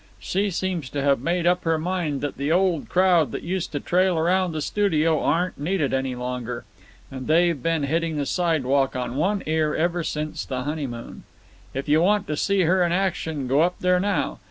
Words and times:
She 0.19 0.49
seems 0.49 0.89
to 0.89 1.03
have 1.03 1.21
made 1.21 1.45
up 1.45 1.63
her 1.63 1.77
mind 1.77 2.21
that 2.21 2.37
the 2.37 2.51
old 2.51 2.89
crowd 2.89 3.31
that 3.33 3.43
used 3.43 3.71
to 3.73 3.79
trail 3.79 4.17
around 4.17 4.51
the 4.51 4.59
studio 4.63 5.19
aren't 5.23 5.59
needed 5.59 5.93
any 5.93 6.15
longer, 6.15 6.65
and 7.11 7.27
they've 7.27 7.61
been 7.61 7.83
hitting 7.83 8.17
the 8.17 8.25
sidewalk 8.25 8.95
on 8.95 9.15
one 9.15 9.43
ear 9.45 9.75
ever 9.75 10.03
since 10.03 10.43
the 10.43 10.63
honeymoon. 10.63 11.21
"If 11.75 11.87
you 11.87 12.01
want 12.01 12.25
to 12.29 12.35
see 12.35 12.61
her 12.61 12.83
in 12.83 12.91
action, 12.91 13.45
go 13.47 13.61
up 13.61 13.75
there 13.77 13.99
now. 13.99 14.39